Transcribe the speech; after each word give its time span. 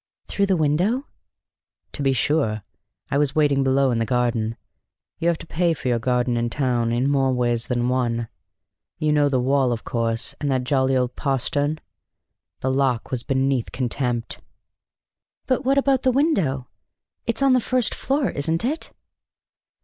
"Through 0.27 0.47
the 0.47 0.57
window?" 0.57 1.05
"To 1.91 2.01
be 2.01 2.11
sure. 2.11 2.63
I 3.11 3.19
was 3.19 3.35
waiting 3.35 3.61
below 3.63 3.91
in 3.91 3.99
the 3.99 4.03
garden. 4.07 4.57
You 5.19 5.27
have 5.27 5.37
to 5.37 5.45
pay 5.45 5.75
for 5.75 5.89
your 5.89 5.99
garden 5.99 6.37
in 6.37 6.49
town, 6.49 6.91
in 6.91 7.07
more 7.07 7.31
ways 7.31 7.67
than 7.67 7.87
one. 7.87 8.27
You 8.97 9.11
know 9.11 9.29
the 9.29 9.39
wall, 9.39 9.71
of 9.71 9.83
course, 9.83 10.33
and 10.41 10.49
that 10.51 10.63
jolly 10.63 10.97
old 10.97 11.15
postern? 11.15 11.79
The 12.61 12.73
lock 12.73 13.11
was 13.11 13.21
beneath 13.21 13.71
contempt." 13.71 14.39
"But 15.45 15.65
what 15.65 15.77
about 15.77 16.01
the 16.01 16.09
window? 16.11 16.67
It's 17.27 17.43
on 17.43 17.53
the 17.53 17.59
first 17.59 17.93
floor, 17.93 18.31
isn't 18.31 18.65
it?" 18.65 18.91